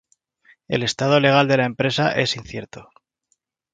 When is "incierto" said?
2.35-2.89